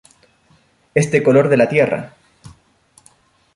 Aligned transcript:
Es 0.95 1.11
de 1.11 1.21
color 1.21 1.47
de 1.47 1.57
la 1.57 1.69
tierra. 1.69 2.15